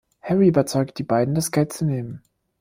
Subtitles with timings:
[0.21, 2.23] Harry überzeugt die beiden, das Geld zu nehmen.